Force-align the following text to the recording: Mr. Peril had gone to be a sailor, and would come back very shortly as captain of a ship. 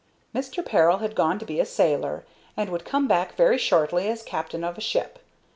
Mr. 0.33 0.65
Peril 0.65 0.97
had 0.97 1.13
gone 1.13 1.37
to 1.37 1.45
be 1.45 1.59
a 1.59 1.63
sailor, 1.63 2.25
and 2.57 2.71
would 2.71 2.83
come 2.83 3.07
back 3.07 3.35
very 3.35 3.59
shortly 3.59 4.07
as 4.09 4.23
captain 4.23 4.63
of 4.63 4.75
a 4.75 4.81
ship. 4.81 5.19